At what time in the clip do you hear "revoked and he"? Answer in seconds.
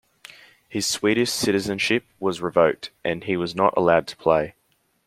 2.41-3.37